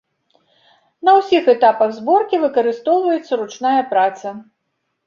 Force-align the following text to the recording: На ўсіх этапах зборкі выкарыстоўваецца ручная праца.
На 1.09 1.15
ўсіх 1.17 1.51
этапах 1.55 1.93
зборкі 1.99 2.43
выкарыстоўваецца 2.47 3.33
ручная 3.45 3.79
праца. 3.95 4.39